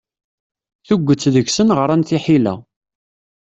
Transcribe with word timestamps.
Tuget 0.87 1.25
deg-sen 1.33 1.73
ɣṛan 1.79 2.01
tiḥila. 2.07 2.55